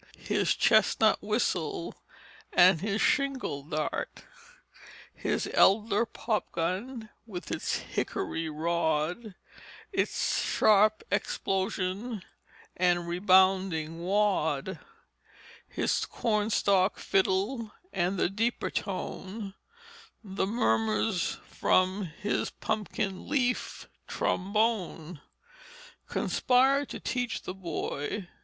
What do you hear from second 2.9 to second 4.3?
shingle dart,